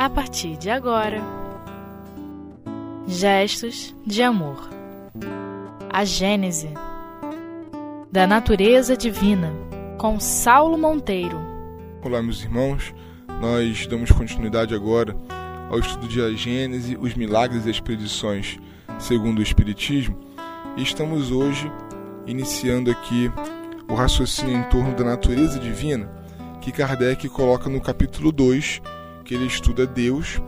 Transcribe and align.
a 0.00 0.08
partir 0.08 0.56
de 0.56 0.70
agora. 0.70 1.20
Gestos 3.06 3.94
de 4.06 4.22
amor. 4.22 4.70
A 5.92 6.06
Gênese 6.06 6.70
da 8.10 8.26
Natureza 8.26 8.96
Divina, 8.96 9.52
com 9.98 10.18
Saulo 10.18 10.78
Monteiro. 10.78 11.38
Olá, 12.02 12.22
meus 12.22 12.42
irmãos. 12.42 12.94
Nós 13.42 13.86
damos 13.86 14.10
continuidade 14.10 14.74
agora 14.74 15.14
ao 15.68 15.78
estudo 15.78 16.08
de 16.08 16.22
A 16.22 16.32
Gênese, 16.32 16.96
os 16.98 17.14
milagres 17.14 17.66
e 17.66 17.70
as 17.70 17.78
predições 17.78 18.58
segundo 18.98 19.40
o 19.40 19.42
Espiritismo. 19.42 20.18
E 20.78 20.82
estamos 20.82 21.30
hoje 21.30 21.70
iniciando 22.26 22.90
aqui 22.90 23.30
o 23.86 23.94
raciocínio 23.94 24.56
em 24.56 24.62
torno 24.70 24.96
da 24.96 25.04
natureza 25.04 25.58
divina 25.58 26.10
que 26.62 26.72
Kardec 26.72 27.28
coloca 27.28 27.68
no 27.68 27.82
capítulo 27.82 28.32
2, 28.32 28.80
que 29.24 29.34
ele 29.34 29.46
estuda 29.46 29.86
Deus. 29.86 30.40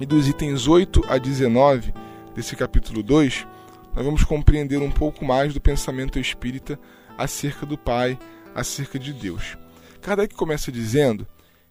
E 0.00 0.06
dos 0.06 0.28
itens 0.28 0.66
8 0.66 1.02
a 1.08 1.18
19 1.18 1.92
desse 2.34 2.56
capítulo 2.56 3.02
2, 3.02 3.46
nós 3.94 4.04
vamos 4.04 4.24
compreender 4.24 4.78
um 4.78 4.90
pouco 4.90 5.24
mais 5.24 5.52
do 5.54 5.60
pensamento 5.60 6.18
espírita 6.18 6.78
acerca 7.16 7.66
do 7.66 7.76
Pai, 7.76 8.18
acerca 8.54 8.98
de 8.98 9.12
Deus. 9.12 9.56
Kardec 10.00 10.34
começa 10.34 10.72
dizendo 10.72 11.26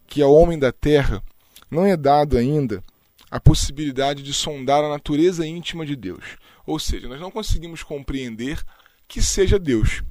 que 0.08 0.22
ao 0.22 0.34
homem 0.34 0.58
da 0.58 0.72
terra 0.72 1.22
não 1.70 1.86
é 1.86 1.98
dado 1.98 2.38
ainda 2.38 2.84
a 3.30 3.40
possibilidade 3.40 4.22
de 4.22 4.34
sondar 4.34 4.84
a 4.84 4.90
natureza 4.90 5.48
íntima 5.48 5.86
de 5.86 5.96
Deus. 5.96 6.38
Ou 6.66 6.78
seja, 6.78 7.08
nós 7.08 7.20
não 7.20 7.32
conseguimos 7.32 7.82
compreender 7.82 8.62
que 9.08 9.22
seja 9.22 9.58
Deus. 9.58 10.04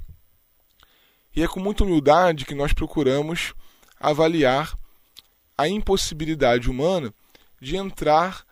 E 1.35 1.43
é 1.43 1.49
com 1.49 1.61
muita 1.61 1.85
humildade 1.85 2.45
que 2.45 2.55
nós 2.55 2.73
procuramos 2.73 3.55
avaliar 4.01 4.77
a 5.61 5.69
impossibilidade 5.69 6.71
humana 6.71 7.13
de 7.61 7.77
entrar 7.77 8.45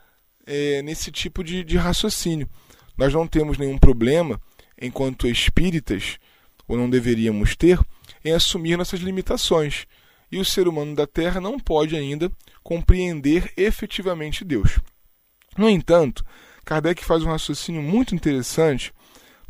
é, 0.47 0.83
nesse 0.83 1.11
tipo 1.11 1.43
de, 1.43 1.65
de 1.65 1.79
raciocínio. 1.79 2.49
Nós 2.99 3.15
não 3.15 3.27
temos 3.27 3.57
nenhum 3.57 3.79
problema, 3.79 4.39
enquanto 4.81 5.27
espíritas, 5.27 6.19
ou 6.67 6.77
não 6.77 6.91
deveríamos 6.91 7.57
ter, 7.57 7.81
em 8.23 8.33
assumir 8.33 8.77
nossas 8.77 9.01
limitações. 9.01 9.87
E 10.31 10.39
o 10.39 10.45
ser 10.45 10.69
humano 10.69 10.95
da 10.95 11.07
Terra 11.07 11.41
não 11.41 11.59
pode 11.59 11.97
ainda 11.97 12.31
compreender 12.63 13.51
efetivamente 13.57 14.45
Deus. 14.45 14.79
No 15.57 15.71
entanto, 15.71 16.23
Kardec 16.63 17.03
faz 17.03 17.23
um 17.23 17.31
raciocínio 17.31 17.81
muito 17.83 18.15
interessante, 18.15 18.93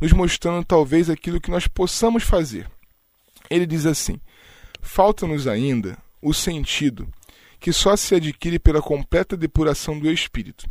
nos 0.01 0.13
mostrando 0.13 0.65
talvez 0.65 1.11
aquilo 1.11 1.41
que 1.41 1.51
nós 1.51 1.67
possamos 1.67 2.23
fazer. 2.23 2.71
Ele 3.51 3.67
diz 3.67 3.85
assim: 3.85 4.21
falta-nos 4.81 5.49
ainda 5.49 5.99
o 6.23 6.33
sentido, 6.33 7.13
que 7.61 7.73
só 7.73 7.97
se 7.97 8.15
adquire 8.15 8.59
pela 8.59 8.81
completa 8.81 9.37
depuração 9.37 9.99
do 9.99 10.11
espírito 10.11 10.69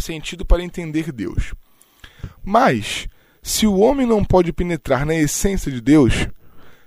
sentido 0.00 0.44
para 0.44 0.62
entender 0.62 1.12
Deus. 1.12 1.54
Mas, 2.44 3.08
se 3.42 3.66
o 3.66 3.78
homem 3.78 4.06
não 4.06 4.24
pode 4.24 4.52
penetrar 4.52 5.04
na 5.04 5.14
essência 5.14 5.70
de 5.70 5.80
Deus, 5.80 6.28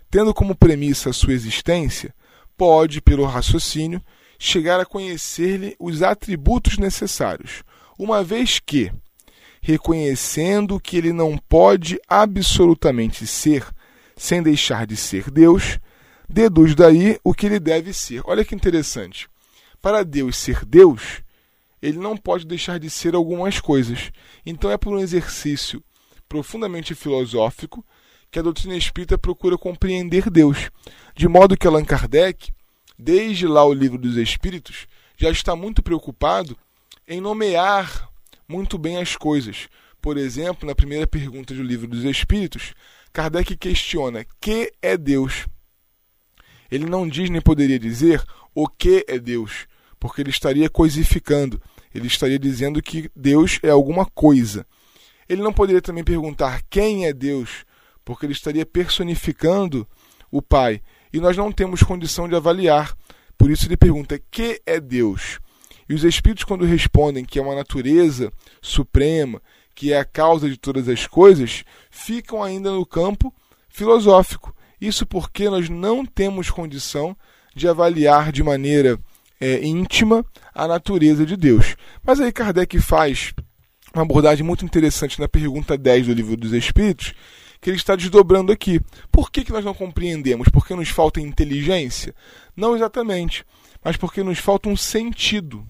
tendo 0.09 0.33
como 0.33 0.55
premissa 0.55 1.09
a 1.09 1.13
sua 1.13 1.33
existência, 1.33 2.13
pode, 2.57 3.01
pelo 3.01 3.25
raciocínio, 3.25 4.01
chegar 4.37 4.79
a 4.79 4.85
conhecer-lhe 4.85 5.75
os 5.79 6.01
atributos 6.01 6.77
necessários, 6.77 7.63
uma 7.97 8.23
vez 8.23 8.59
que, 8.59 8.91
reconhecendo 9.61 10.79
que 10.79 10.97
ele 10.97 11.11
não 11.11 11.37
pode 11.37 11.99
absolutamente 12.07 13.27
ser 13.27 13.65
sem 14.15 14.41
deixar 14.41 14.85
de 14.85 14.95
ser 14.95 15.29
Deus, 15.29 15.79
deduz 16.29 16.75
daí 16.75 17.19
o 17.23 17.33
que 17.33 17.47
ele 17.47 17.59
deve 17.59 17.91
ser. 17.91 18.21
Olha 18.25 18.45
que 18.45 18.53
interessante. 18.53 19.27
Para 19.81 20.03
Deus 20.03 20.37
ser 20.37 20.63
Deus, 20.65 21.21
ele 21.81 21.97
não 21.97 22.15
pode 22.15 22.45
deixar 22.45 22.79
de 22.79 22.89
ser 22.89 23.15
algumas 23.15 23.59
coisas. 23.59 24.11
Então 24.45 24.69
é 24.69 24.77
por 24.77 24.93
um 24.93 24.99
exercício 24.99 25.83
profundamente 26.27 26.93
filosófico 26.93 27.83
que 28.29 28.37
a 28.37 28.43
doutrina 28.43 28.75
espírita 28.75 29.17
procura 29.17 29.57
compreender 29.57 30.29
Deus, 30.29 30.69
de 31.15 31.27
modo 31.27 31.57
que 31.57 31.65
Allan 31.65 31.83
Kardec, 31.83 32.51
desde 32.97 33.47
lá 33.47 33.65
o 33.65 33.73
livro 33.73 33.97
dos 33.97 34.17
Espíritos, 34.17 34.85
já 35.17 35.31
está 35.31 35.55
muito 35.55 35.81
preocupado 35.81 36.55
em 37.07 37.19
nomear 37.19 38.07
muito 38.47 38.77
bem 38.77 38.97
as 38.97 39.15
coisas. 39.15 39.67
Por 39.99 40.15
exemplo, 40.15 40.67
na 40.67 40.75
primeira 40.75 41.07
pergunta 41.07 41.53
do 41.53 41.63
livro 41.63 41.87
dos 41.87 42.03
Espíritos, 42.03 42.73
Kardec 43.11 43.57
questiona: 43.57 44.25
que 44.39 44.71
é 44.81 44.95
Deus? 44.95 45.47
Ele 46.71 46.85
não 46.85 47.07
diz 47.07 47.29
nem 47.29 47.41
poderia 47.41 47.79
dizer 47.79 48.23
o 48.53 48.67
que 48.67 49.05
é 49.07 49.17
Deus, 49.17 49.67
porque 49.99 50.21
ele 50.21 50.29
estaria 50.29 50.69
coisificando, 50.69 51.61
ele 51.93 52.07
estaria 52.07 52.39
dizendo 52.39 52.81
que 52.81 53.09
Deus 53.15 53.59
é 53.63 53.69
alguma 53.69 54.05
coisa. 54.05 54.65
Ele 55.27 55.41
não 55.41 55.53
poderia 55.53 55.81
também 55.81 56.03
perguntar 56.03 56.61
quem 56.69 57.05
é 57.05 57.13
Deus, 57.13 57.65
porque 58.03 58.25
ele 58.25 58.33
estaria 58.33 58.65
personificando 58.65 59.87
o 60.31 60.41
Pai, 60.41 60.81
e 61.11 61.19
nós 61.19 61.35
não 61.35 61.51
temos 61.51 61.83
condição 61.83 62.27
de 62.27 62.35
avaliar. 62.35 62.95
Por 63.37 63.49
isso 63.49 63.67
ele 63.67 63.77
pergunta: 63.77 64.19
que 64.31 64.61
é 64.65 64.79
Deus? 64.79 65.39
E 65.87 65.93
os 65.93 66.03
espíritos, 66.03 66.43
quando 66.43 66.65
respondem 66.65 67.25
que 67.25 67.39
é 67.39 67.41
uma 67.41 67.55
natureza 67.55 68.31
suprema, 68.61 69.41
que 69.73 69.91
é 69.91 69.97
a 69.97 70.05
causa 70.05 70.49
de 70.49 70.57
todas 70.57 70.87
as 70.87 71.07
coisas, 71.07 71.63
ficam 71.89 72.43
ainda 72.43 72.71
no 72.71 72.85
campo 72.85 73.33
filosófico. 73.69 74.55
Isso 74.79 75.05
porque 75.05 75.49
nós 75.49 75.69
não 75.69 76.05
temos 76.05 76.49
condição 76.49 77.15
de 77.55 77.67
avaliar 77.67 78.31
de 78.31 78.43
maneira 78.43 78.99
é, 79.39 79.65
íntima 79.65 80.25
a 80.53 80.67
natureza 80.67 81.25
de 81.25 81.35
Deus. 81.35 81.75
Mas 82.03 82.19
aí 82.19 82.31
Kardec 82.31 82.79
faz 82.79 83.33
uma 83.93 84.03
abordagem 84.03 84.45
muito 84.45 84.65
interessante 84.65 85.19
na 85.19 85.27
pergunta 85.27 85.77
10 85.77 86.07
do 86.07 86.13
Livro 86.13 86.37
dos 86.37 86.53
Espíritos, 86.53 87.13
que 87.61 87.69
ele 87.69 87.77
está 87.77 87.95
desdobrando 87.95 88.51
aqui. 88.51 88.79
Por 89.11 89.31
que, 89.31 89.43
que 89.43 89.51
nós 89.51 89.65
não 89.65 89.73
compreendemos? 89.73 90.47
Porque 90.49 90.75
nos 90.75 90.89
falta 90.89 91.19
inteligência? 91.19 92.13
Não 92.55 92.75
exatamente, 92.75 93.43
mas 93.83 93.97
porque 93.97 94.23
nos 94.23 94.39
falta 94.39 94.69
um 94.69 94.77
sentido. 94.77 95.67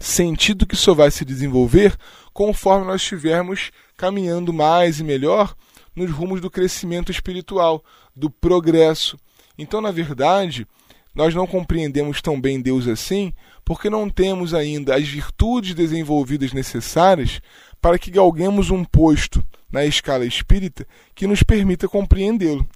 Sentido 0.00 0.66
que 0.66 0.74
só 0.74 0.94
vai 0.94 1.10
se 1.10 1.24
desenvolver 1.24 1.96
conforme 2.32 2.86
nós 2.86 3.02
estivermos 3.02 3.70
caminhando 3.96 4.52
mais 4.52 4.98
e 4.98 5.04
melhor 5.04 5.54
nos 5.94 6.10
rumos 6.10 6.40
do 6.40 6.50
crescimento 6.50 7.10
espiritual, 7.10 7.84
do 8.14 8.30
progresso. 8.30 9.16
Então, 9.56 9.80
na 9.80 9.90
verdade, 9.90 10.66
nós 11.14 11.34
não 11.34 11.46
compreendemos 11.46 12.22
tão 12.22 12.40
bem 12.40 12.60
Deus 12.60 12.88
assim 12.88 13.32
porque 13.64 13.90
não 13.90 14.08
temos 14.08 14.54
ainda 14.54 14.96
as 14.96 15.06
virtudes 15.06 15.74
desenvolvidas 15.74 16.52
necessárias 16.52 17.40
para 17.80 17.98
que 17.98 18.10
galguemos 18.10 18.70
um 18.70 18.84
posto 18.84 19.44
na 19.70 19.84
escala 19.84 20.26
espírita 20.26 20.86
que 21.14 21.26
nos 21.26 21.42
permita 21.42 21.88
compreendê-lo. 21.88 22.66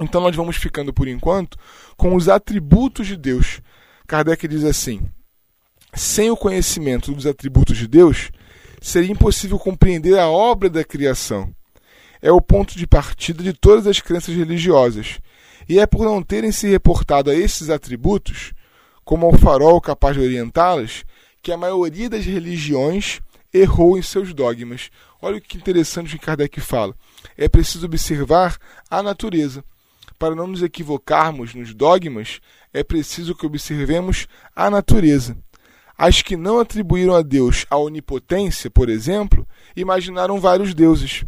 Então, 0.00 0.20
nós 0.20 0.34
vamos 0.34 0.56
ficando 0.56 0.92
por 0.92 1.06
enquanto 1.08 1.58
com 1.96 2.14
os 2.14 2.28
atributos 2.28 3.06
de 3.06 3.16
Deus. 3.16 3.60
Kardec 4.06 4.48
diz 4.48 4.64
assim: 4.64 5.02
sem 5.94 6.30
o 6.30 6.36
conhecimento 6.36 7.12
dos 7.12 7.26
atributos 7.26 7.76
de 7.76 7.86
Deus, 7.86 8.30
seria 8.80 9.12
impossível 9.12 9.58
compreender 9.58 10.18
a 10.18 10.28
obra 10.28 10.70
da 10.70 10.84
criação. 10.84 11.54
É 12.22 12.30
o 12.30 12.40
ponto 12.40 12.76
de 12.76 12.86
partida 12.86 13.42
de 13.42 13.52
todas 13.52 13.86
as 13.86 14.00
crenças 14.00 14.34
religiosas. 14.34 15.18
E 15.68 15.78
é 15.78 15.86
por 15.86 16.04
não 16.04 16.22
terem 16.22 16.52
se 16.52 16.68
reportado 16.68 17.30
a 17.30 17.34
esses 17.34 17.70
atributos, 17.70 18.52
como 19.04 19.26
ao 19.26 19.38
farol 19.38 19.80
capaz 19.80 20.16
de 20.16 20.22
orientá-las, 20.22 21.04
que 21.42 21.52
a 21.52 21.56
maioria 21.56 22.10
das 22.10 22.24
religiões 22.24 23.20
errou 23.52 23.98
em 23.98 24.02
seus 24.02 24.32
dogmas. 24.32 24.90
Olha 25.20 25.38
o 25.38 25.40
que 25.40 25.56
interessante 25.56 26.18
que 26.18 26.24
Kardec 26.24 26.60
fala. 26.60 26.94
É 27.36 27.48
preciso 27.48 27.86
observar 27.86 28.56
a 28.90 29.02
natureza. 29.02 29.64
Para 30.18 30.34
não 30.34 30.46
nos 30.46 30.62
equivocarmos 30.62 31.54
nos 31.54 31.74
dogmas, 31.74 32.40
é 32.72 32.84
preciso 32.84 33.34
que 33.34 33.46
observemos 33.46 34.26
a 34.54 34.70
natureza. 34.70 35.36
As 35.96 36.22
que 36.22 36.36
não 36.36 36.58
atribuíram 36.58 37.14
a 37.14 37.22
Deus 37.22 37.66
a 37.70 37.76
onipotência, 37.76 38.70
por 38.70 38.88
exemplo, 38.88 39.46
imaginaram 39.76 40.40
vários 40.40 40.74
deuses. 40.74 41.24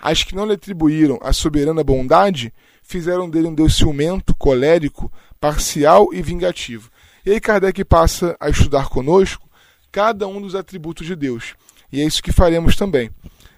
As 0.00 0.22
que 0.22 0.34
não 0.34 0.46
lhe 0.46 0.54
atribuíram 0.54 1.18
a 1.22 1.32
soberana 1.32 1.84
bondade, 1.84 2.52
fizeram 2.82 3.28
dele 3.28 3.48
um 3.48 3.54
Deus 3.54 3.76
ciumento, 3.76 4.34
colérico, 4.34 5.12
parcial 5.38 6.08
e 6.12 6.22
vingativo. 6.22 6.90
E 7.24 7.32
aí 7.32 7.40
Kardec 7.40 7.84
passa 7.84 8.36
a 8.40 8.48
estudar 8.48 8.88
conosco 8.88 9.48
cada 9.92 10.26
um 10.26 10.40
dos 10.40 10.54
atributos 10.54 11.06
de 11.06 11.14
Deus. 11.14 11.54
E 11.92 12.00
é 12.00 12.04
isso 12.04 12.22
que 12.22 12.32
faremos 12.32 12.76
também. 12.76 13.10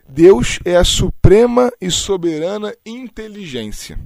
Deus 0.09 0.59
é 0.65 0.77
a 0.77 0.85
suprema 0.85 1.73
e 1.81 1.91
soberana 1.91 2.75
inteligência. 2.85 3.99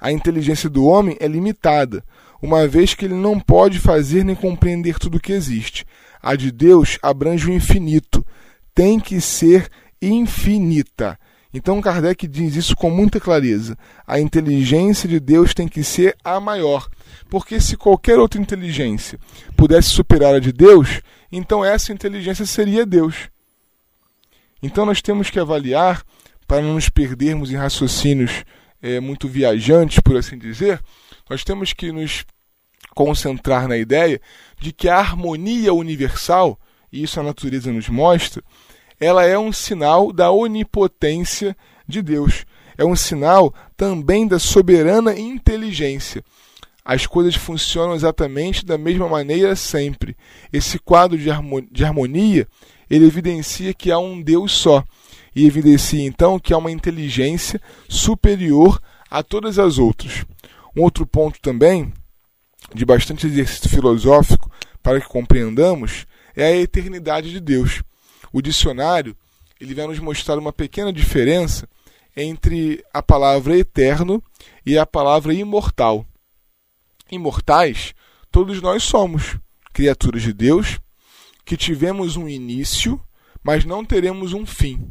A 0.00 0.12
inteligência 0.12 0.68
do 0.68 0.84
homem 0.84 1.16
é 1.18 1.26
limitada, 1.26 2.04
uma 2.42 2.68
vez 2.68 2.94
que 2.94 3.06
ele 3.06 3.14
não 3.14 3.40
pode 3.40 3.78
fazer 3.78 4.24
nem 4.24 4.36
compreender 4.36 4.98
tudo 4.98 5.16
o 5.16 5.20
que 5.20 5.32
existe. 5.32 5.86
A 6.22 6.36
de 6.36 6.52
Deus 6.52 6.98
abrange 7.02 7.48
o 7.48 7.52
infinito, 7.52 8.24
tem 8.74 9.00
que 9.00 9.20
ser 9.20 9.70
infinita. 10.00 11.18
Então 11.52 11.80
Kardec 11.80 12.26
diz 12.28 12.54
isso 12.54 12.76
com 12.76 12.90
muita 12.90 13.18
clareza. 13.18 13.78
A 14.06 14.20
inteligência 14.20 15.08
de 15.08 15.18
Deus 15.18 15.54
tem 15.54 15.66
que 15.66 15.82
ser 15.82 16.14
a 16.22 16.38
maior. 16.38 16.88
Porque 17.30 17.60
se 17.60 17.76
qualquer 17.76 18.18
outra 18.18 18.40
inteligência 18.40 19.18
pudesse 19.56 19.88
superar 19.88 20.34
a 20.34 20.38
de 20.38 20.52
Deus, 20.52 21.00
então 21.32 21.64
essa 21.64 21.92
inteligência 21.92 22.44
seria 22.44 22.84
Deus. 22.84 23.30
Então 24.62 24.84
nós 24.84 25.00
temos 25.00 25.30
que 25.30 25.38
avaliar, 25.38 26.02
para 26.46 26.60
não 26.60 26.74
nos 26.74 26.88
perdermos 26.88 27.50
em 27.50 27.56
raciocínios 27.56 28.44
é, 28.82 29.00
muito 29.00 29.26
viajantes, 29.26 29.98
por 30.00 30.16
assim 30.16 30.38
dizer, 30.38 30.80
nós 31.28 31.42
temos 31.42 31.72
que 31.72 31.90
nos 31.90 32.24
concentrar 32.94 33.68
na 33.68 33.76
ideia 33.76 34.20
de 34.60 34.72
que 34.72 34.88
a 34.88 34.98
harmonia 34.98 35.72
universal, 35.72 36.58
e 36.92 37.02
isso 37.02 37.18
a 37.18 37.22
natureza 37.22 37.72
nos 37.72 37.88
mostra, 37.88 38.42
ela 39.00 39.24
é 39.24 39.38
um 39.38 39.52
sinal 39.52 40.12
da 40.12 40.30
onipotência 40.30 41.56
de 41.86 42.02
Deus. 42.02 42.44
É 42.78 42.84
um 42.84 42.96
sinal 42.96 43.54
também 43.76 44.26
da 44.26 44.38
soberana 44.38 45.18
inteligência. 45.18 46.22
As 46.84 47.06
coisas 47.06 47.34
funcionam 47.34 47.94
exatamente 47.94 48.64
da 48.64 48.78
mesma 48.78 49.08
maneira 49.08 49.56
sempre. 49.56 50.16
Esse 50.52 50.78
quadro 50.78 51.18
de 51.18 51.84
harmonia, 51.84 52.46
ele 52.88 53.06
evidencia 53.06 53.74
que 53.74 53.90
há 53.90 53.98
um 53.98 54.22
Deus 54.22 54.52
só 54.52 54.84
e 55.34 55.46
evidencia 55.46 56.06
então 56.06 56.38
que 56.38 56.54
há 56.54 56.58
uma 56.58 56.70
inteligência 56.70 57.60
superior 57.88 58.80
a 59.10 59.22
todas 59.22 59.58
as 59.58 59.78
outras. 59.78 60.24
Um 60.76 60.82
outro 60.82 61.06
ponto 61.06 61.40
também, 61.40 61.92
de 62.74 62.84
bastante 62.84 63.26
exercício 63.26 63.68
filosófico, 63.68 64.50
para 64.82 65.00
que 65.00 65.08
compreendamos, 65.08 66.06
é 66.34 66.46
a 66.46 66.56
eternidade 66.56 67.30
de 67.30 67.40
Deus. 67.40 67.82
O 68.32 68.40
dicionário 68.40 69.16
ele 69.60 69.74
vai 69.74 69.86
nos 69.86 69.98
mostrar 69.98 70.38
uma 70.38 70.52
pequena 70.52 70.92
diferença 70.92 71.68
entre 72.16 72.84
a 72.92 73.02
palavra 73.02 73.56
eterno 73.56 74.22
e 74.64 74.78
a 74.78 74.86
palavra 74.86 75.34
imortal. 75.34 76.06
Imortais, 77.10 77.94
todos 78.30 78.60
nós 78.60 78.82
somos 78.82 79.38
criaturas 79.72 80.22
de 80.22 80.32
Deus 80.32 80.78
que 81.44 81.56
tivemos 81.56 82.16
um 82.16 82.28
início, 82.28 83.00
mas 83.42 83.64
não 83.64 83.84
teremos 83.84 84.32
um 84.32 84.44
fim. 84.44 84.90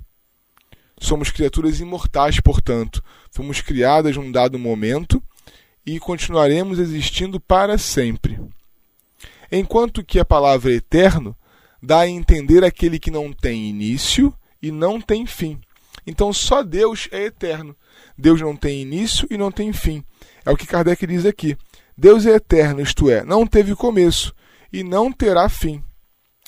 Somos 0.98 1.30
criaturas 1.30 1.80
imortais, 1.80 2.40
portanto, 2.40 3.04
fomos 3.30 3.60
criadas 3.60 4.16
num 4.16 4.32
dado 4.32 4.58
momento 4.58 5.22
e 5.86 6.00
continuaremos 6.00 6.80
existindo 6.80 7.40
para 7.40 7.78
sempre. 7.78 8.40
Enquanto 9.52 10.04
que 10.04 10.20
a 10.20 10.26
palavra 10.26 10.72
eterno 10.72 11.36
dá 11.86 12.00
a 12.00 12.10
entender 12.10 12.64
aquele 12.64 13.00
que 13.00 13.12
não 13.12 13.32
tem 13.32 13.70
início 13.70 14.34
e 14.62 14.72
não 14.72 15.00
tem 15.00 15.26
fim. 15.26 15.60
Então 16.06 16.34
só 16.34 16.64
Deus 16.64 17.08
é 17.12 17.26
eterno. 17.26 17.76
Deus 18.18 18.42
não 18.42 18.56
tem 18.56 18.82
início 18.82 19.28
e 19.30 19.38
não 19.38 19.52
tem 19.52 19.72
fim. 19.72 20.04
É 20.46 20.52
o 20.52 20.58
que 20.58 20.68
Kardec 20.68 21.06
diz 21.06 21.26
aqui. 21.26 21.58
Deus 21.98 22.26
é 22.26 22.32
eterno, 22.32 22.82
isto 22.82 23.10
é, 23.10 23.24
não 23.24 23.48
teve 23.48 23.74
começo 23.74 24.36
e 24.72 24.84
não 24.84 25.12
terá 25.12 25.48
fim. 25.48 25.82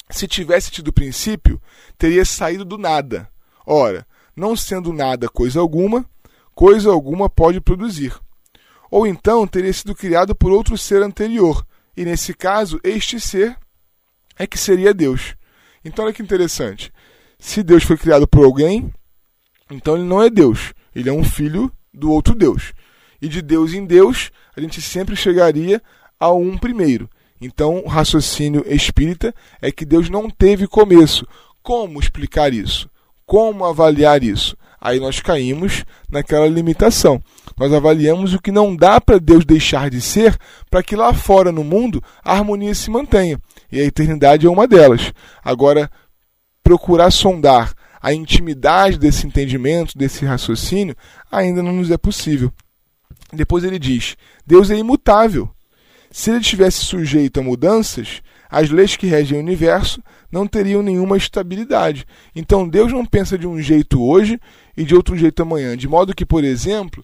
Se 0.10 0.28
tivesse 0.28 0.72
tido 0.72 0.92
princípio, 0.92 1.62
teria 1.98 2.26
saído 2.26 2.66
do 2.66 2.78
nada. 2.78 3.30
Ora, 3.66 4.06
não 4.36 4.56
sendo 4.56 4.92
nada 4.92 5.30
coisa 5.30 5.60
alguma, 5.60 6.06
coisa 6.54 6.90
alguma 6.90 7.30
pode 7.30 7.62
produzir. 7.62 8.14
Ou 8.92 9.06
então 9.06 9.48
teria 9.48 9.72
sido 9.72 9.96
criado 9.96 10.36
por 10.36 10.52
outro 10.52 10.78
ser 10.78 11.02
anterior, 11.02 11.66
e 11.96 12.04
nesse 12.06 12.34
caso, 12.34 12.80
este 12.84 13.20
ser 13.20 13.58
é 14.38 14.46
que 14.46 14.58
seria 14.58 14.94
Deus. 14.94 15.36
Então 15.84 16.06
olha 16.06 16.14
que 16.14 16.22
interessante. 16.22 16.92
Se 17.40 17.64
Deus 17.64 17.84
foi 17.84 17.98
criado 17.98 18.28
por 18.28 18.44
alguém, 18.44 18.92
então 19.70 19.96
ele 19.96 20.06
não 20.06 20.22
é 20.22 20.30
Deus. 20.30 20.74
Ele 20.96 21.10
é 21.10 21.14
um 21.14 21.24
filho 21.24 21.72
do 21.94 22.12
outro 22.12 22.34
Deus. 22.34 22.74
E 23.22 23.28
de 23.28 23.42
Deus 23.42 23.74
em 23.74 23.86
Deus, 23.86 24.32
a 24.56 24.62
gente 24.62 24.82
sempre 24.82 25.16
chegaria 25.16 25.82
a 26.20 26.32
um 26.32 26.58
primeiro. 26.58 27.10
Então, 27.40 27.84
o 27.86 27.88
raciocínio 27.88 28.64
espírita 28.68 29.34
é 29.62 29.72
que 29.72 29.86
Deus 29.86 30.10
não 30.10 30.30
teve 30.30 30.68
começo. 30.68 31.28
Como 31.62 32.00
explicar 32.00 32.54
isso? 32.54 32.90
Como 33.26 33.66
avaliar 33.66 34.24
isso? 34.24 34.58
Aí 34.80 35.00
nós 35.00 35.20
caímos 35.20 35.84
naquela 36.10 36.48
limitação. 36.48 37.22
Nós 37.58 37.74
avaliamos 37.74 38.34
o 38.34 38.42
que 38.42 38.52
não 38.52 38.76
dá 38.76 39.02
para 39.02 39.20
Deus 39.20 39.44
deixar 39.44 39.90
de 39.90 40.00
ser 40.00 40.38
para 40.70 40.84
que 40.84 40.96
lá 40.96 41.14
fora 41.14 41.52
no 41.52 41.64
mundo 41.64 42.02
a 42.24 42.34
harmonia 42.34 42.74
se 42.74 42.90
mantenha. 42.90 43.40
E 43.72 43.80
a 43.80 43.84
eternidade 43.84 44.46
é 44.46 44.50
uma 44.50 44.68
delas. 44.68 45.14
Agora, 45.44 45.90
procurar 46.64 47.12
sondar 47.12 47.74
a 48.02 48.14
intimidade 48.14 48.98
desse 48.98 49.26
entendimento, 49.26 49.98
desse 49.98 50.26
raciocínio, 50.26 50.96
ainda 51.32 51.62
não 51.64 51.74
nos 51.74 51.92
é 51.92 51.98
possível. 51.98 52.52
Depois 53.34 53.64
ele 53.64 53.80
diz: 53.80 54.16
Deus 54.46 54.70
é 54.70 54.78
imutável. 54.78 55.50
Se 56.10 56.30
ele 56.30 56.40
estivesse 56.40 56.80
sujeito 56.86 57.40
a 57.40 57.44
mudanças, 57.44 58.22
as 58.50 58.70
leis 58.70 58.96
que 58.96 59.08
regem 59.08 59.38
o 59.38 59.42
universo 59.42 60.02
não 60.32 60.48
teriam 60.48 60.82
nenhuma 60.82 61.18
estabilidade. 61.18 62.06
Então 62.34 62.68
Deus 62.68 62.92
não 62.92 63.06
pensa 63.06 63.38
de 63.38 63.46
um 63.46 63.62
jeito 63.62 64.02
hoje 64.02 64.40
e 64.76 64.84
de 64.84 64.96
outro 64.96 65.18
jeito 65.18 65.42
amanhã. 65.42 65.76
De 65.76 65.88
modo 65.88 66.16
que, 66.16 66.26
por 66.26 66.44
exemplo, 66.44 67.04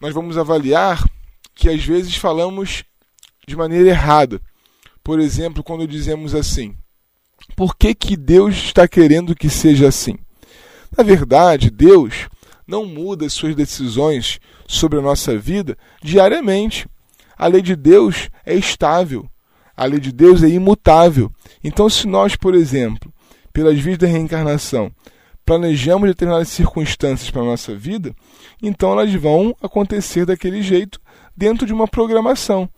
nós 0.00 0.14
vamos 0.14 0.38
avaliar 0.38 1.04
que 1.54 1.68
às 1.68 1.84
vezes 1.84 2.16
falamos 2.16 2.84
de 3.46 3.56
maneira 3.56 3.88
errada. 3.88 4.40
Por 5.08 5.20
exemplo, 5.20 5.64
quando 5.64 5.88
dizemos 5.88 6.34
assim: 6.34 6.74
por 7.56 7.74
que, 7.74 7.94
que 7.94 8.14
Deus 8.14 8.54
está 8.56 8.86
querendo 8.86 9.34
que 9.34 9.48
seja 9.48 9.88
assim? 9.88 10.18
Na 10.94 11.02
verdade, 11.02 11.70
Deus 11.70 12.28
não 12.66 12.84
muda 12.84 13.26
suas 13.30 13.56
decisões 13.56 14.38
sobre 14.66 14.98
a 14.98 15.00
nossa 15.00 15.38
vida 15.38 15.78
diariamente. 16.02 16.86
A 17.38 17.46
lei 17.46 17.62
de 17.62 17.74
Deus 17.74 18.28
é 18.44 18.54
estável. 18.54 19.26
A 19.74 19.86
lei 19.86 19.98
de 19.98 20.12
Deus 20.12 20.42
é 20.42 20.48
imutável. 20.48 21.32
Então, 21.64 21.88
se 21.88 22.06
nós, 22.06 22.36
por 22.36 22.54
exemplo, 22.54 23.10
pelas 23.50 23.78
vias 23.78 23.96
da 23.96 24.06
reencarnação, 24.06 24.92
planejamos 25.42 26.06
determinadas 26.06 26.48
circunstâncias 26.48 27.30
para 27.30 27.40
a 27.40 27.46
nossa 27.46 27.74
vida, 27.74 28.14
então 28.62 28.92
elas 28.92 29.14
vão 29.14 29.56
acontecer 29.62 30.26
daquele 30.26 30.60
jeito 30.60 31.00
dentro 31.34 31.66
de 31.66 31.72
uma 31.72 31.88
programação 31.88 32.68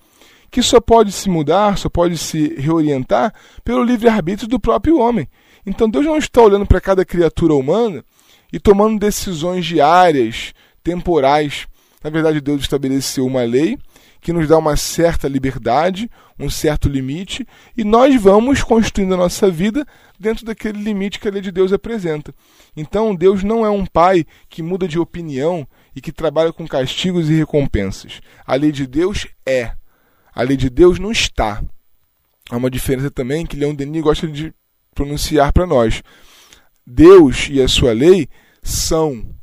que 0.51 0.63
só 0.63 0.81
pode 0.81 1.13
se 1.13 1.29
mudar, 1.29 1.79
só 1.79 1.89
pode 1.89 2.19
se 2.19 2.55
reorientar 2.55 3.33
pelo 3.65 3.85
livre-arbítrio 3.85 4.49
do 4.49 4.59
próprio 4.59 4.99
homem. 4.99 5.29
Então 5.65 5.89
Deus 5.89 6.05
não 6.05 6.17
está 6.17 6.43
olhando 6.43 6.67
para 6.67 6.81
cada 6.81 7.05
criatura 7.05 7.55
humana 7.55 8.05
e 8.53 8.59
tomando 8.59 8.99
decisões 8.99 9.65
diárias, 9.65 10.53
temporais. 10.83 11.67
Na 12.03 12.11
verdade, 12.11 12.41
Deus 12.41 12.63
estabeleceu 12.63 13.27
uma 13.27 13.43
lei 13.43 13.79
que 14.21 14.33
nos 14.33 14.47
dá 14.47 14.59
uma 14.59 14.77
certa 14.77 15.27
liberdade, 15.27 16.11
um 16.39 16.51
certo 16.51 16.89
limite, 16.89 17.47
e 17.77 17.83
nós 17.85 18.21
vamos 18.21 18.63
construindo 18.63 19.15
a 19.15 19.17
nossa 19.17 19.51
vida 19.51 19.87
dentro 20.19 20.45
daquele 20.45 20.83
limite 20.83 21.19
que 21.19 21.27
a 21.27 21.31
lei 21.31 21.41
de 21.41 21.51
Deus 21.51 21.73
apresenta. 21.73 22.35
Então, 22.77 23.15
Deus 23.15 23.43
não 23.43 23.65
é 23.65 23.71
um 23.71 23.87
pai 23.87 24.27
que 24.49 24.63
muda 24.63 24.87
de 24.87 24.99
opinião 24.99 25.67
e 25.97 26.01
que 26.01 26.13
trabalha 26.13 26.53
com 26.53 26.69
castigos 26.69 27.31
e 27.31 27.35
recompensas. 27.35 28.21
A 28.47 28.55
lei 28.55 28.71
de 28.71 28.87
Deus 28.87 29.27
é 29.47 29.73
a 30.35 30.43
lei 30.43 30.57
de 30.57 30.71
Deus 30.71 30.99
não 30.99 31.11
está. 31.11 31.63
Há 32.51 32.57
uma 32.57 32.71
diferença 32.71 33.11
também 33.11 33.47
que 33.47 33.57
Leão 33.57 33.75
Denis 33.75 34.03
gosta 34.03 34.27
de 34.27 34.53
pronunciar 34.95 35.53
para 35.53 35.67
nós. 35.67 36.03
Deus 36.87 37.49
e 37.51 37.61
a 37.61 37.69
sua 37.69 37.93
lei 37.93 38.29
são. 38.63 39.35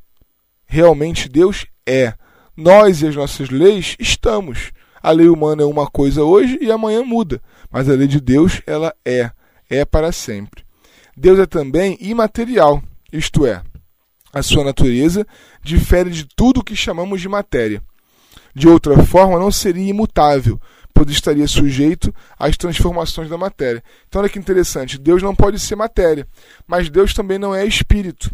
Realmente 0.66 1.30
Deus 1.30 1.66
é. 1.86 2.14
Nós 2.56 3.02
e 3.02 3.08
as 3.08 3.16
nossas 3.16 3.50
leis 3.50 3.96
estamos. 4.00 4.72
A 5.02 5.12
lei 5.12 5.30
humana 5.30 5.64
é 5.64 5.66
uma 5.66 5.88
coisa 5.88 6.24
hoje 6.24 6.58
e 6.62 6.72
amanhã 6.72 7.04
muda, 7.04 7.42
mas 7.72 7.88
a 7.88 7.94
lei 7.94 8.08
de 8.08 8.20
Deus 8.20 8.62
ela 8.66 8.94
é, 9.06 9.32
é 9.70 9.86
para 9.86 10.12
sempre. 10.12 10.66
Deus 11.16 11.40
é 11.40 11.46
também 11.46 11.98
imaterial, 12.02 12.84
isto 13.12 13.46
é, 13.46 13.64
a 14.34 14.44
sua 14.44 14.64
natureza 14.64 15.26
difere 15.64 16.10
de 16.10 16.26
tudo 16.26 16.60
o 16.60 16.64
que 16.64 16.76
chamamos 16.76 17.22
de 17.22 17.30
matéria. 17.30 17.82
De 18.54 18.68
outra 18.68 19.04
forma, 19.04 19.40
não 19.40 19.52
seria 19.52 19.90
imutável, 19.90 20.60
pois 20.94 21.10
estaria 21.10 21.48
sujeito 21.48 22.14
às 22.38 22.58
transformações 22.58 23.30
da 23.30 23.38
matéria. 23.38 23.84
Então, 24.08 24.22
olha 24.22 24.30
que 24.30 24.40
interessante: 24.40 24.98
Deus 24.98 25.22
não 25.22 25.36
pode 25.36 25.60
ser 25.60 25.76
matéria, 25.76 26.28
mas 26.66 26.90
Deus 26.90 27.14
também 27.14 27.38
não 27.38 27.54
é 27.54 27.66
espírito. 27.66 28.32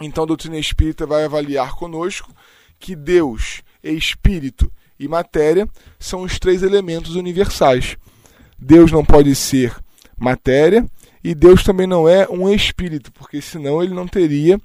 Então, 0.00 0.24
a 0.24 0.26
doutrina 0.26 0.56
espírita 0.56 1.06
vai 1.06 1.24
avaliar 1.24 1.74
conosco 1.74 2.32
que 2.78 2.96
Deus, 2.96 3.62
espírito 3.82 4.72
e 4.98 5.08
matéria 5.08 5.68
são 5.98 6.22
os 6.22 6.38
três 6.38 6.62
elementos 6.62 7.16
universais. 7.16 7.96
Deus 8.58 8.92
não 8.92 9.04
pode 9.04 9.34
ser 9.34 9.74
matéria 10.18 10.86
e 11.22 11.34
Deus 11.34 11.62
também 11.62 11.86
não 11.86 12.08
é 12.08 12.26
um 12.28 12.48
espírito, 12.48 13.12
porque 13.12 13.40
senão 13.40 13.82
ele 13.82 13.94
não 13.94 14.06
teria 14.06 14.58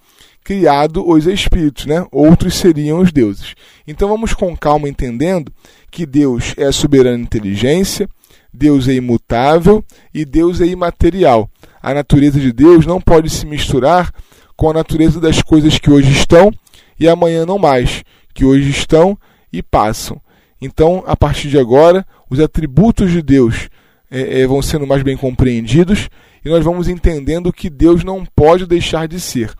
criado 0.43 1.07
os 1.07 1.25
espíritos, 1.25 1.85
né? 1.85 2.05
Outros 2.12 2.55
seriam 2.55 3.00
os 3.00 3.12
deuses. 3.12 3.55
Então 3.88 4.07
vamos 4.07 4.33
com 4.33 4.55
calma 4.55 4.88
entendendo 4.88 5.51
que 5.91 6.05
Deus 6.05 6.53
é 6.55 6.71
soberana 6.71 7.21
inteligência, 7.21 8.07
Deus 8.53 8.88
é 8.88 8.93
imutável 8.93 9.83
e 10.13 10.24
Deus 10.24 10.62
é 10.62 10.65
imaterial. 10.65 11.50
A 11.81 11.93
natureza 11.93 12.39
de 12.39 12.53
Deus 12.53 12.85
não 12.85 13.01
pode 13.01 13.29
se 13.29 13.45
misturar 13.45 14.12
com 14.55 14.69
a 14.69 14.74
natureza 14.74 15.19
das 15.19 15.41
coisas 15.41 15.77
que 15.77 15.91
hoje 15.91 16.12
estão 16.12 16.51
e 17.00 17.07
amanhã 17.09 17.45
não 17.45 17.59
mais, 17.59 18.03
que 18.33 18.45
hoje 18.45 18.69
estão 18.69 19.17
e 19.51 19.62
passam. 19.62 20.21
Então, 20.62 21.03
a 21.05 21.17
partir 21.17 21.50
de 21.50 21.59
agora, 21.59 22.05
os 22.29 22.39
atributos 22.39 23.12
de 23.12 23.21
Deus 23.21 23.69
é, 24.09 24.41
é, 24.41 24.47
vão 24.47 24.62
sendo 24.62 24.88
mais 24.88 25.03
bem 25.03 25.17
compreendidos 25.17 26.09
e 26.46 26.50
nós 26.50 26.64
vamos 26.64 26.88
entendendo 26.88 27.52
que 27.52 27.72
Deus 27.72 28.04
não 28.04 28.24
pode 28.24 28.68
deixar 28.68 29.08
de 29.08 29.20
ser. 29.20 29.52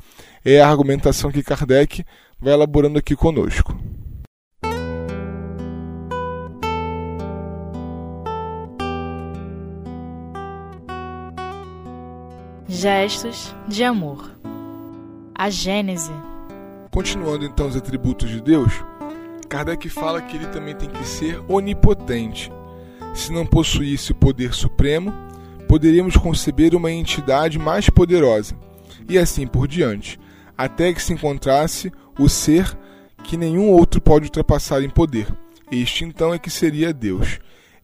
É 0.46 0.62
a 0.62 0.70
argumentação 0.70 1.32
que 1.32 1.42
Kardec 1.42 2.06
vai 2.40 2.54
elaborando 2.54 3.00
aqui 3.00 3.16
conosco. 3.16 3.76
Gestos 12.68 13.56
de 13.68 13.84
amor. 13.84 14.32
A 15.34 15.50
Gênese. 15.50 16.12
Continuando 16.92 17.46
então 17.46 17.68
os 17.68 17.76
atributos 17.76 18.30
de 18.30 18.40
Deus, 18.40 18.72
Kardec 19.50 19.90
fala 19.90 20.22
que 20.22 20.38
ele 20.38 20.48
também 20.48 20.76
tem 20.76 20.90
que 20.90 21.04
ser 21.04 21.42
onipotente. 21.48 22.52
Se 23.16 23.34
não 23.34 23.46
possuísse 23.46 24.12
o 24.12 24.16
poder 24.16 24.54
supremo, 24.54 25.12
poderíamos 25.68 26.16
conceber 26.16 26.76
uma 26.76 26.92
entidade 26.92 27.58
mais 27.60 27.90
poderosa, 27.90 28.56
e 29.08 29.18
assim 29.18 29.46
por 29.48 29.68
diante, 29.68 30.20
até 30.58 30.94
que 30.94 31.02
se 31.02 31.14
encontrasse 31.14 31.92
o 32.20 32.30
ser 32.30 32.78
que 33.24 33.38
nenhum 33.38 33.70
outro 33.70 34.00
pode 34.00 34.26
ultrapassar 34.26 34.84
em 34.84 34.90
poder. 34.90 35.28
Este 35.72 36.04
então 36.04 36.34
é 36.34 36.40
que 36.40 36.50
seria 36.50 36.94
Deus. 36.94 37.40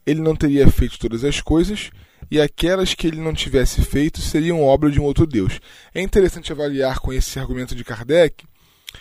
Ele 0.05 0.21
não 0.21 0.35
teria 0.35 0.67
feito 0.69 0.99
todas 0.99 1.23
as 1.23 1.41
coisas 1.41 1.91
e 2.29 2.39
aquelas 2.39 2.93
que 2.93 3.07
ele 3.07 3.19
não 3.19 3.33
tivesse 3.33 3.81
feito 3.81 4.21
seriam 4.21 4.63
obra 4.63 4.89
de 4.89 4.99
um 4.99 5.03
outro 5.03 5.25
Deus. 5.25 5.59
É 5.93 6.01
interessante 6.01 6.51
avaliar 6.51 6.99
com 6.99 7.11
esse 7.11 7.39
argumento 7.39 7.75
de 7.75 7.83
Kardec 7.83 8.45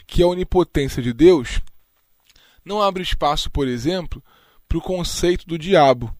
que 0.06 0.22
a 0.22 0.26
onipotência 0.26 1.02
de 1.02 1.12
Deus 1.12 1.60
não 2.64 2.80
abre 2.80 3.02
espaço, 3.02 3.50
por 3.50 3.68
exemplo, 3.68 4.22
para 4.68 4.78
o 4.78 4.82
conceito 4.82 5.46
do 5.46 5.58
diabo. 5.58 6.14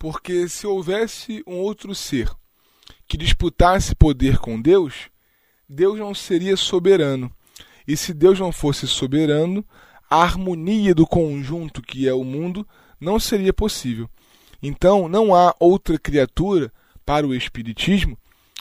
Porque 0.00 0.48
se 0.48 0.66
houvesse 0.66 1.44
um 1.46 1.58
outro 1.58 1.94
ser 1.94 2.30
que 3.06 3.18
disputasse 3.18 3.94
poder 3.94 4.38
com 4.38 4.58
Deus, 4.58 5.10
Deus 5.68 5.98
não 5.98 6.14
seria 6.14 6.56
soberano. 6.56 7.30
E 7.86 7.98
se 7.98 8.14
Deus 8.14 8.40
não 8.40 8.50
fosse 8.50 8.88
soberano, 8.88 9.62
a 10.08 10.22
harmonia 10.22 10.94
do 10.94 11.06
conjunto 11.06 11.82
que 11.82 12.08
é 12.08 12.14
o 12.14 12.24
mundo 12.24 12.66
não 12.98 13.20
seria 13.20 13.52
possível. 13.52 14.08
Então, 14.62 15.06
não 15.06 15.34
há 15.34 15.54
outra 15.60 15.98
criatura 15.98 16.72
para 17.04 17.26
o 17.26 17.34
Espiritismo 17.34 18.16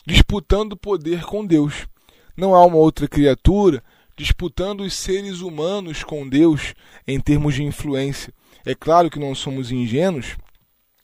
disputando 0.06 0.76
poder 0.76 1.24
com 1.24 1.46
Deus. 1.46 1.88
Não 2.36 2.54
há 2.54 2.66
uma 2.66 2.76
outra 2.78 3.08
criatura 3.08 3.82
disputando 4.18 4.82
os 4.82 4.94
seres 4.94 5.40
humanos 5.40 6.04
com 6.04 6.28
Deus 6.28 6.74
em 7.08 7.18
termos 7.18 7.56
de 7.56 7.64
influência. 7.64 8.34
É 8.66 8.76
claro 8.76 9.10
que 9.10 9.18
não 9.18 9.34
somos 9.34 9.72
ingênuos 9.72 10.36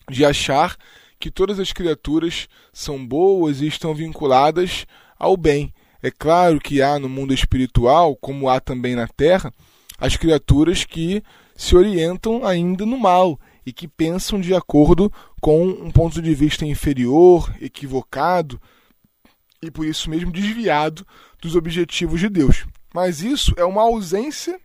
de 0.09 0.25
achar 0.25 0.75
que 1.19 1.31
todas 1.31 1.59
as 1.59 1.71
criaturas 1.71 2.47
são 2.71 3.05
boas 3.05 3.61
e 3.61 3.67
estão 3.67 3.93
vinculadas 3.93 4.85
ao 5.17 5.35
bem. 5.35 5.73
É 6.01 6.11
claro 6.11 6.59
que 6.59 6.81
há 6.81 6.99
no 6.99 7.09
mundo 7.09 7.33
espiritual, 7.33 8.15
como 8.15 8.49
há 8.49 8.59
também 8.59 8.95
na 8.95 9.07
Terra, 9.07 9.51
as 9.97 10.15
criaturas 10.17 10.83
que 10.83 11.23
se 11.55 11.75
orientam 11.75 12.45
ainda 12.45 12.85
no 12.85 12.97
mal 12.97 13.39
e 13.65 13.73
que 13.73 13.87
pensam 13.87 14.39
de 14.39 14.53
acordo 14.53 15.11
com 15.41 15.65
um 15.65 15.89
ponto 15.89 16.21
de 16.21 16.35
vista 16.35 16.65
inferior, 16.65 17.51
equivocado 17.59 18.61
e 19.61 19.71
por 19.71 19.85
isso 19.85 20.09
mesmo 20.09 20.31
desviado 20.31 21.05
dos 21.41 21.55
objetivos 21.55 22.19
de 22.19 22.29
Deus. 22.29 22.65
Mas 22.93 23.21
isso 23.21 23.53
é 23.57 23.65
uma 23.65 23.81
ausência 23.81 24.59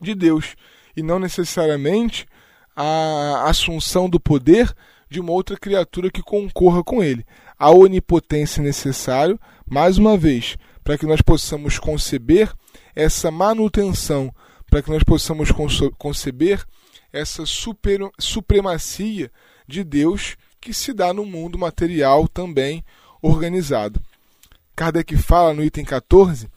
de 0.00 0.14
Deus 0.14 0.56
e 0.96 1.02
não 1.02 1.18
necessariamente 1.18 2.26
a 2.74 3.48
assunção 3.48 4.08
do 4.08 4.18
poder 4.18 4.74
de 5.08 5.20
uma 5.20 5.32
outra 5.32 5.56
criatura 5.56 6.10
que 6.10 6.22
concorra 6.22 6.82
com 6.82 7.02
ele. 7.02 7.24
A 7.58 7.70
onipotência 7.70 8.62
necessária, 8.62 9.38
mais 9.68 9.98
uma 9.98 10.16
vez, 10.16 10.56
para 10.82 10.96
que 10.96 11.06
nós 11.06 11.20
possamos 11.20 11.78
conceber 11.78 12.52
essa 12.94 13.30
manutenção, 13.30 14.34
para 14.70 14.82
que 14.82 14.90
nós 14.90 15.02
possamos 15.02 15.50
conceber 15.98 16.64
essa 17.12 17.44
super, 17.44 18.00
supremacia 18.18 19.30
de 19.68 19.84
Deus 19.84 20.36
que 20.60 20.72
se 20.72 20.92
dá 20.92 21.12
no 21.12 21.26
mundo 21.26 21.58
material 21.58 22.26
também 22.26 22.84
organizado. 23.20 24.00
Kardec 24.74 25.16
fala 25.18 25.52
no 25.52 25.62
item 25.62 25.84
14 25.84 26.48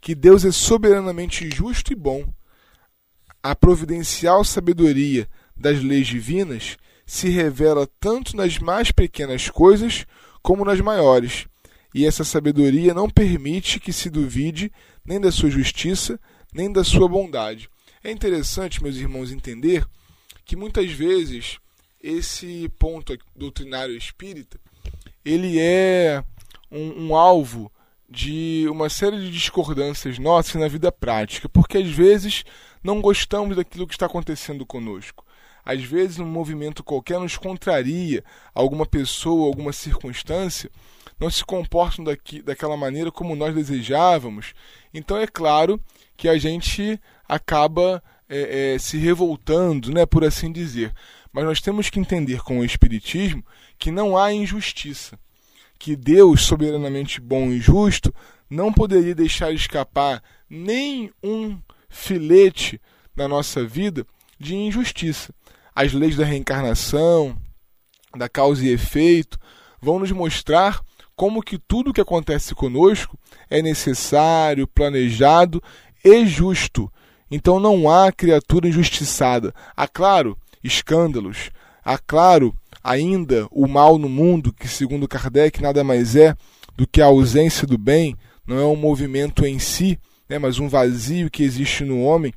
que 0.00 0.14
Deus 0.14 0.44
é 0.44 0.50
soberanamente 0.50 1.48
justo 1.48 1.92
e 1.92 1.96
bom. 1.96 2.26
A 3.42 3.54
providencial 3.54 4.44
sabedoria 4.44 5.28
das 5.56 5.82
leis 5.82 6.06
divinas 6.06 6.76
se 7.06 7.28
revela 7.28 7.86
tanto 8.00 8.36
nas 8.36 8.58
mais 8.58 8.90
pequenas 8.90 9.50
coisas 9.50 10.06
como 10.42 10.64
nas 10.64 10.80
maiores, 10.80 11.46
e 11.94 12.06
essa 12.06 12.24
sabedoria 12.24 12.94
não 12.94 13.08
permite 13.08 13.78
que 13.78 13.92
se 13.92 14.08
duvide 14.08 14.72
nem 15.04 15.20
da 15.20 15.30
sua 15.30 15.50
justiça, 15.50 16.18
nem 16.52 16.72
da 16.72 16.82
sua 16.82 17.08
bondade. 17.08 17.68
É 18.02 18.10
interessante, 18.10 18.82
meus 18.82 18.96
irmãos, 18.96 19.30
entender 19.30 19.84
que 20.44 20.56
muitas 20.56 20.90
vezes 20.90 21.58
esse 22.02 22.68
ponto 22.78 23.16
doutrinário 23.36 23.96
espírita 23.96 24.58
ele 25.24 25.58
é 25.60 26.22
um, 26.70 27.08
um 27.08 27.16
alvo 27.16 27.70
de 28.08 28.66
uma 28.68 28.88
série 28.88 29.18
de 29.18 29.30
discordâncias 29.30 30.18
nossas 30.18 30.60
na 30.60 30.68
vida 30.68 30.90
prática, 30.90 31.48
porque 31.48 31.78
às 31.78 31.88
vezes 31.88 32.44
não 32.82 33.00
gostamos 33.00 33.56
daquilo 33.56 33.86
que 33.86 33.94
está 33.94 34.06
acontecendo 34.06 34.66
conosco. 34.66 35.24
Às 35.64 35.82
vezes 35.82 36.18
um 36.18 36.26
movimento 36.26 36.82
qualquer 36.82 37.18
nos 37.18 37.36
contraria, 37.36 38.24
alguma 38.54 38.84
pessoa, 38.84 39.46
alguma 39.46 39.72
circunstância, 39.72 40.70
não 41.18 41.30
se 41.30 41.44
comportam 41.44 42.04
daqui, 42.04 42.42
daquela 42.42 42.76
maneira 42.76 43.12
como 43.12 43.36
nós 43.36 43.54
desejávamos. 43.54 44.54
Então 44.92 45.16
é 45.16 45.26
claro 45.26 45.80
que 46.16 46.28
a 46.28 46.36
gente 46.36 47.00
acaba 47.28 48.02
é, 48.28 48.74
é, 48.74 48.78
se 48.78 48.98
revoltando, 48.98 49.92
né, 49.92 50.04
por 50.04 50.24
assim 50.24 50.50
dizer. 50.50 50.92
Mas 51.32 51.44
nós 51.44 51.60
temos 51.60 51.88
que 51.88 52.00
entender 52.00 52.42
com 52.42 52.58
o 52.58 52.64
Espiritismo 52.64 53.44
que 53.78 53.90
não 53.90 54.16
há 54.16 54.32
injustiça. 54.32 55.18
Que 55.78 55.96
Deus, 55.96 56.42
soberanamente 56.42 57.20
bom 57.20 57.50
e 57.50 57.60
justo, 57.60 58.14
não 58.48 58.72
poderia 58.72 59.14
deixar 59.14 59.52
escapar 59.52 60.22
nem 60.48 61.10
um 61.22 61.58
filete 61.88 62.80
na 63.16 63.26
nossa 63.26 63.64
vida 63.64 64.06
de 64.38 64.54
injustiça. 64.54 65.32
As 65.74 65.92
leis 65.92 66.16
da 66.16 66.24
reencarnação, 66.24 67.36
da 68.16 68.28
causa 68.28 68.64
e 68.64 68.70
efeito, 68.70 69.38
vão 69.80 69.98
nos 69.98 70.12
mostrar 70.12 70.80
como 71.16 71.42
que 71.42 71.58
tudo 71.58 71.92
que 71.92 72.00
acontece 72.00 72.54
conosco 72.54 73.18
é 73.48 73.62
necessário, 73.62 74.66
planejado 74.66 75.62
e 76.04 76.26
justo. 76.26 76.92
Então 77.30 77.58
não 77.58 77.88
há 77.90 78.12
criatura 78.12 78.68
injustiçada. 78.68 79.54
Há, 79.76 79.88
claro, 79.88 80.36
escândalos. 80.62 81.50
Há, 81.84 81.98
claro, 81.98 82.54
ainda 82.82 83.46
o 83.50 83.66
mal 83.66 83.98
no 83.98 84.08
mundo, 84.08 84.52
que, 84.52 84.68
segundo 84.68 85.08
Kardec, 85.08 85.60
nada 85.62 85.82
mais 85.82 86.16
é 86.16 86.34
do 86.76 86.86
que 86.86 87.00
a 87.00 87.06
ausência 87.06 87.66
do 87.66 87.78
bem, 87.78 88.16
não 88.46 88.58
é 88.58 88.64
um 88.64 88.76
movimento 88.76 89.46
em 89.46 89.58
si, 89.58 89.98
né, 90.28 90.38
mas 90.38 90.58
um 90.58 90.68
vazio 90.68 91.30
que 91.30 91.42
existe 91.42 91.84
no 91.84 92.02
homem, 92.02 92.32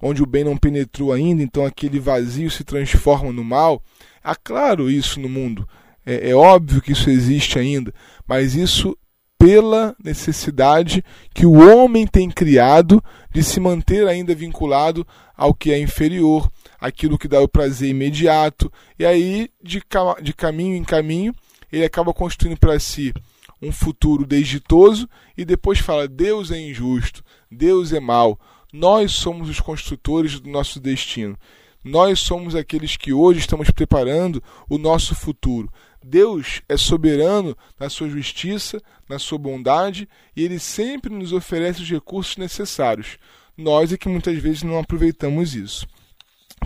onde 0.00 0.22
o 0.22 0.26
bem 0.26 0.44
não 0.44 0.56
penetrou 0.56 1.12
ainda, 1.12 1.42
então 1.42 1.64
aquele 1.64 1.98
vazio 1.98 2.50
se 2.50 2.64
transforma 2.64 3.32
no 3.32 3.44
mal. 3.44 3.82
Há, 4.22 4.34
claro, 4.34 4.90
isso 4.90 5.20
no 5.20 5.28
mundo. 5.28 5.68
É, 6.04 6.30
é 6.30 6.34
óbvio 6.34 6.80
que 6.80 6.92
isso 6.92 7.10
existe 7.10 7.58
ainda, 7.58 7.92
mas 8.26 8.54
isso 8.54 8.96
pela 9.38 9.94
necessidade 10.02 11.04
que 11.32 11.46
o 11.46 11.52
homem 11.52 12.06
tem 12.06 12.28
criado 12.28 13.02
de 13.30 13.42
se 13.42 13.60
manter 13.60 14.06
ainda 14.08 14.34
vinculado 14.34 15.06
ao 15.36 15.54
que 15.54 15.72
é 15.72 15.78
inferior, 15.78 16.50
aquilo 16.80 17.16
que 17.16 17.28
dá 17.28 17.40
o 17.40 17.48
prazer 17.48 17.90
imediato, 17.90 18.72
e 18.98 19.06
aí, 19.06 19.48
de, 19.62 19.80
de 20.20 20.32
caminho 20.32 20.74
em 20.74 20.82
caminho, 20.82 21.32
ele 21.70 21.84
acaba 21.84 22.12
construindo 22.12 22.58
para 22.58 22.80
si 22.80 23.14
um 23.60 23.70
futuro 23.70 24.26
desditoso 24.26 25.08
e 25.36 25.44
depois 25.44 25.78
fala: 25.78 26.08
Deus 26.08 26.50
é 26.50 26.58
injusto, 26.58 27.22
Deus 27.50 27.92
é 27.92 28.00
mau. 28.00 28.38
Nós 28.72 29.12
somos 29.12 29.48
os 29.48 29.60
construtores 29.60 30.38
do 30.38 30.50
nosso 30.50 30.78
destino. 30.78 31.38
Nós 31.82 32.20
somos 32.20 32.54
aqueles 32.54 32.96
que 32.96 33.12
hoje 33.12 33.40
estamos 33.40 33.70
preparando 33.70 34.42
o 34.68 34.76
nosso 34.76 35.14
futuro. 35.14 35.72
Deus 36.04 36.60
é 36.68 36.76
soberano 36.76 37.56
na 37.78 37.88
sua 37.88 38.08
justiça, 38.10 38.80
na 39.08 39.18
sua 39.18 39.38
bondade, 39.38 40.08
e 40.36 40.42
ele 40.42 40.58
sempre 40.58 41.14
nos 41.14 41.32
oferece 41.32 41.82
os 41.82 41.88
recursos 41.88 42.36
necessários. 42.36 43.16
Nós 43.56 43.92
é 43.92 43.96
que 43.96 44.08
muitas 44.08 44.36
vezes 44.38 44.62
não 44.62 44.78
aproveitamos 44.78 45.54
isso. 45.54 45.86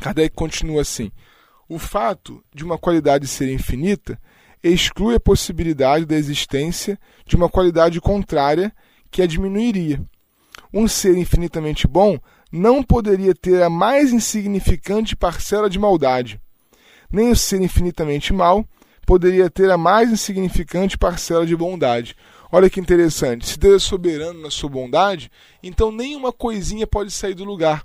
Kardec 0.01 0.35
continua 0.35 0.83
assim: 0.83 1.13
o 1.69 1.79
fato 1.79 2.43
de 2.53 2.65
uma 2.65 2.77
qualidade 2.77 3.27
ser 3.29 3.51
infinita 3.53 4.21
exclui 4.63 5.15
a 5.15 5.21
possibilidade 5.21 6.05
da 6.05 6.17
existência 6.17 6.99
de 7.27 7.37
uma 7.37 7.49
qualidade 7.49 8.01
contrária 8.01 8.75
que 9.11 9.23
a 9.23 9.27
diminuiria. 9.27 10.05
Um 10.73 10.89
ser 10.89 11.17
infinitamente 11.17 11.87
bom 11.87 12.19
não 12.51 12.83
poderia 12.83 13.35
ter 13.35 13.63
a 13.63 13.71
mais 13.71 14.13
insignificante 14.13 15.17
parcela 15.17 15.71
de 15.71 15.79
maldade, 15.79 16.41
nem 17.11 17.31
o 17.31 17.37
ser 17.37 17.61
infinitamente 17.61 18.33
mal 18.33 18.67
poderia 19.07 19.51
ter 19.51 19.71
a 19.71 19.77
mais 19.77 20.11
insignificante 20.11 20.97
parcela 20.97 21.45
de 21.45 21.57
bondade. 21.57 22.17
Olha 22.51 22.71
que 22.71 22.81
interessante. 22.81 23.47
Se 23.47 23.59
Deus 23.59 23.83
é 23.83 23.87
soberano 23.87 24.41
na 24.41 24.51
sua 24.51 24.71
bondade, 24.71 25.31
então 25.63 25.91
nenhuma 25.91 26.33
coisinha 26.33 26.87
pode 26.87 27.11
sair 27.11 27.35
do 27.35 27.45
lugar. 27.45 27.85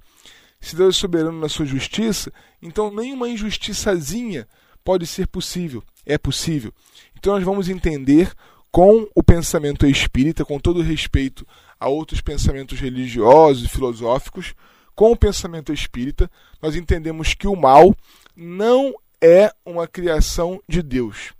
Se 0.60 0.76
Deus 0.76 0.96
é 0.96 1.00
soberano 1.00 1.40
na 1.40 1.50
sua 1.50 1.66
justiça, 1.66 2.32
então 2.62 2.94
nenhuma 2.94 3.30
injustiçazinha 3.30 4.48
pode 4.84 5.08
ser 5.08 5.28
possível. 5.28 5.84
É 6.06 6.18
possível. 6.18 6.74
Então 7.18 7.34
nós 7.34 7.44
vamos 7.44 7.70
entender 7.70 8.32
com 8.72 9.08
o 9.16 9.24
pensamento 9.24 9.86
espírita, 9.86 10.46
com 10.46 10.60
todo 10.60 10.82
respeito 10.82 11.46
a 11.80 11.88
outros 11.88 12.22
pensamentos 12.22 12.80
religiosos 12.80 13.64
e 13.64 13.70
filosóficos, 13.70 14.54
com 14.96 15.12
o 15.12 15.18
pensamento 15.18 15.72
espírita, 15.72 16.30
nós 16.62 16.76
entendemos 16.76 17.34
que 17.34 17.48
o 17.48 17.56
mal 17.56 17.96
não 18.36 18.94
é 19.22 19.52
uma 19.66 19.88
criação 19.88 20.62
de 20.68 20.82
Deus. 20.82 21.34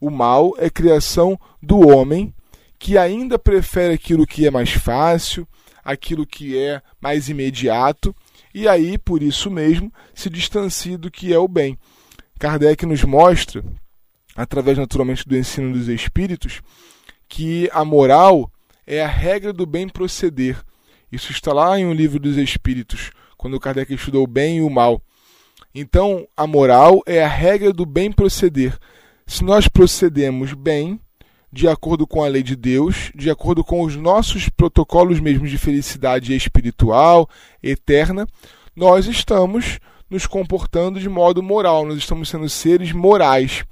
O 0.00 0.10
mal 0.10 0.54
é 0.58 0.68
criação 0.68 1.38
do 1.62 1.88
homem 1.88 2.34
que 2.78 2.96
ainda 2.96 3.38
prefere 3.38 3.94
aquilo 3.94 4.26
que 4.26 4.46
é 4.46 4.50
mais 4.50 4.70
fácil, 4.70 5.46
aquilo 5.84 6.26
que 6.26 6.56
é 6.56 6.80
mais 7.00 7.28
imediato, 7.28 8.14
e 8.54 8.66
aí, 8.66 8.96
por 8.96 9.22
isso 9.22 9.50
mesmo, 9.50 9.92
se 10.14 10.30
distancia 10.30 10.96
do 10.96 11.10
que 11.10 11.32
é 11.32 11.38
o 11.38 11.48
bem. 11.48 11.78
Kardec 12.38 12.86
nos 12.86 13.04
mostra, 13.04 13.64
através 14.34 14.78
naturalmente 14.78 15.28
do 15.28 15.36
ensino 15.36 15.72
dos 15.72 15.88
espíritos, 15.88 16.62
que 17.28 17.68
a 17.72 17.84
moral 17.84 18.50
é 18.88 19.02
a 19.02 19.06
regra 19.06 19.52
do 19.52 19.66
bem 19.66 19.86
proceder. 19.86 20.58
Isso 21.12 21.30
está 21.30 21.52
lá 21.52 21.78
em 21.78 21.84
um 21.84 21.92
livro 21.92 22.18
dos 22.18 22.38
espíritos, 22.38 23.10
quando 23.36 23.60
Kardec 23.60 23.92
estudou 23.92 24.24
o 24.24 24.26
bem 24.26 24.56
e 24.56 24.62
o 24.62 24.70
mal. 24.70 25.02
Então, 25.74 26.26
a 26.34 26.46
moral 26.46 27.02
é 27.04 27.22
a 27.22 27.28
regra 27.28 27.70
do 27.70 27.84
bem 27.84 28.10
proceder. 28.10 28.78
Se 29.26 29.44
nós 29.44 29.68
procedemos 29.68 30.54
bem, 30.54 30.98
de 31.52 31.68
acordo 31.68 32.06
com 32.06 32.24
a 32.24 32.28
lei 32.28 32.42
de 32.42 32.56
Deus, 32.56 33.12
de 33.14 33.28
acordo 33.28 33.62
com 33.62 33.82
os 33.82 33.94
nossos 33.94 34.48
protocolos 34.48 35.20
mesmos 35.20 35.50
de 35.50 35.58
felicidade 35.58 36.34
espiritual, 36.34 37.28
eterna, 37.62 38.26
nós 38.74 39.06
estamos 39.06 39.78
nos 40.08 40.26
comportando 40.26 40.98
de 40.98 41.10
modo 41.10 41.42
moral, 41.42 41.84
nós 41.84 41.98
estamos 41.98 42.30
sendo 42.30 42.48
seres 42.48 42.92
morais. 42.92 43.64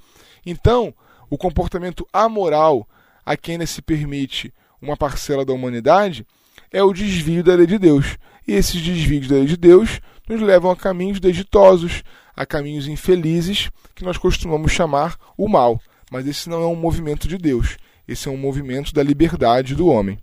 Então, 0.45 0.93
o 1.27 1.39
comportamento 1.39 2.07
amoral 2.13 2.87
a 3.25 3.35
quem 3.35 3.53
ainda 3.53 3.65
se 3.65 3.81
permite 3.81 4.53
uma 4.81 4.97
parcela 4.97 5.45
da 5.45 5.53
humanidade 5.53 6.25
é 6.71 6.83
o 6.83 6.93
desvio 6.93 7.43
da 7.43 7.55
lei 7.55 7.67
de 7.67 7.77
Deus. 7.77 8.17
E 8.47 8.53
esses 8.53 8.81
desvios 8.81 9.27
da 9.27 9.35
lei 9.35 9.45
de 9.45 9.57
Deus 9.57 9.99
nos 10.27 10.41
levam 10.41 10.71
a 10.71 10.75
caminhos 10.75 11.19
desditosos, 11.19 12.03
a 12.35 12.45
caminhos 12.45 12.87
infelizes, 12.87 13.69
que 13.95 14.03
nós 14.03 14.17
costumamos 14.17 14.71
chamar 14.71 15.17
o 15.37 15.47
mal. 15.47 15.81
Mas 16.11 16.27
esse 16.27 16.49
não 16.49 16.61
é 16.61 16.67
um 16.67 16.75
movimento 16.75 17.27
de 17.27 17.37
Deus, 17.37 17.77
esse 18.07 18.27
é 18.27 18.31
um 18.31 18.37
movimento 18.37 18.93
da 18.93 19.03
liberdade 19.03 19.75
do 19.75 19.87
homem. 19.87 20.19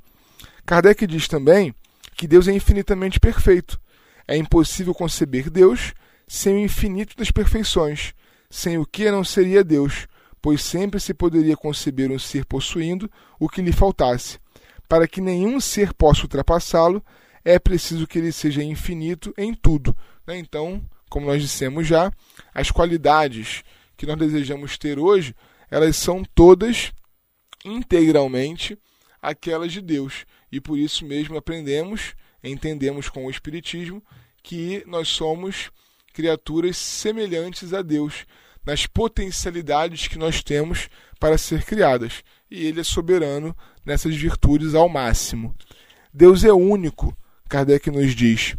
Kardec 0.65 1.07
diz 1.07 1.29
também 1.29 1.75
que 2.17 2.27
Deus 2.27 2.49
é 2.49 2.53
infinitamente 2.53 3.21
perfeito. 3.21 3.79
É 4.27 4.37
impossível 4.37 4.95
conceber 4.95 5.51
Deus 5.51 5.93
sem 6.27 6.55
o 6.55 6.65
infinito 6.65 7.15
das 7.17 7.31
perfeições, 7.31 8.15
sem 8.49 8.79
o 8.79 8.87
que 8.87 9.11
não 9.11 9.23
seria 9.23 9.63
Deus, 9.63 10.07
pois 10.41 10.63
sempre 10.63 10.99
se 10.99 11.13
poderia 11.13 11.57
conceber 11.57 12.11
um 12.11 12.19
ser 12.19 12.47
possuindo 12.47 13.11
o 13.39 13.49
que 13.49 13.61
lhe 13.61 13.73
faltasse. 13.73 14.39
Para 14.89 15.09
que 15.09 15.21
nenhum 15.21 15.61
ser 15.61 15.93
possa 15.95 16.23
ultrapassá-lo, 16.23 17.05
é 17.45 17.59
preciso 17.59 18.07
que 18.07 18.19
ele 18.19 18.33
seja 18.33 18.63
infinito 18.63 19.35
em 19.37 19.55
tudo. 19.55 19.97
Né? 20.27 20.39
Então, 20.39 20.83
como 21.09 21.27
nós 21.27 21.43
dissemos 21.43 21.87
já, 21.87 22.13
as 22.53 22.71
qualidades 22.71 23.63
que 23.97 24.07
nós 24.07 24.17
desejamos 24.17 24.77
ter 24.79 24.99
hoje, 24.99 25.35
elas 25.71 25.97
são 25.97 26.25
todas 26.35 26.93
integralmente 27.65 28.79
aquelas 29.21 29.73
de 29.73 29.81
Deus. 29.81 30.27
E 30.51 30.61
por 30.61 30.79
isso 30.79 31.05
mesmo 31.05 31.37
aprendemos, 31.37 32.15
entendemos 32.43 33.09
com 33.09 33.27
o 33.27 33.31
Espiritismo, 33.31 34.03
que 34.43 34.85
nós 34.87 35.09
somos 35.09 35.71
criaturas 36.13 36.77
semelhantes 36.77 37.73
a 37.73 37.83
Deus, 37.83 38.27
nas 38.65 38.87
potencialidades 38.87 40.09
que 40.09 40.19
nós 40.19 40.43
temos 40.43 40.89
para 41.19 41.37
ser 41.37 41.65
criadas. 41.65 42.23
E 42.55 42.67
Ele 42.67 42.83
é 42.83 42.85
soberano 42.85 43.53
nessas 43.85 44.15
virtudes 44.15 44.77
ao 44.77 44.89
máximo. 44.89 45.53
Deus 46.13 46.45
é 46.45 46.53
único, 46.53 47.13
Kardec 47.49 47.91
nos 47.91 48.15
diz. 48.15 48.57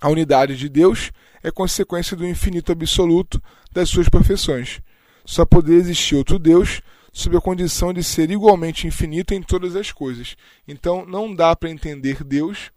A 0.00 0.08
unidade 0.08 0.56
de 0.56 0.68
Deus 0.68 1.10
é 1.42 1.50
consequência 1.50 2.16
do 2.16 2.24
infinito 2.24 2.70
absoluto 2.70 3.42
das 3.72 3.90
suas 3.90 4.08
perfeições. 4.08 4.80
Só 5.26 5.44
poderia 5.44 5.80
existir 5.80 6.14
outro 6.14 6.38
Deus 6.38 6.80
sob 7.12 7.36
a 7.36 7.40
condição 7.40 7.92
de 7.92 8.04
ser 8.04 8.30
igualmente 8.30 8.86
infinito 8.86 9.34
em 9.34 9.42
todas 9.42 9.74
as 9.74 9.90
coisas. 9.90 10.36
Então 10.68 11.04
não 11.04 11.34
dá 11.34 11.56
para 11.56 11.70
entender 11.70 12.22
Deus 12.22 12.70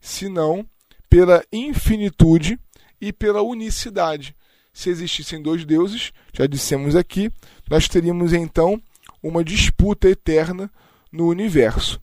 senão 0.00 0.64
pela 1.10 1.44
infinitude 1.52 2.56
e 3.00 3.12
pela 3.12 3.42
unicidade. 3.42 4.36
Se 4.72 4.90
existissem 4.90 5.42
dois 5.42 5.64
deuses, 5.64 6.12
já 6.32 6.46
dissemos 6.46 6.94
aqui, 6.94 7.32
nós 7.68 7.88
teríamos 7.88 8.32
então 8.32 8.80
uma 9.22 9.44
disputa 9.44 10.08
eterna 10.08 10.70
no 11.10 11.28
universo. 11.28 12.00